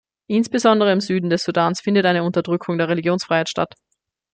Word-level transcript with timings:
Insbesondere 0.25 0.91
im 0.93 0.99
Süden 0.99 1.29
des 1.29 1.43
Sudans 1.43 1.79
findet 1.79 2.07
eine 2.07 2.23
Unterdrückung 2.23 2.79
der 2.79 2.89
Religionsfreiheit 2.89 3.49
statt. 3.49 3.75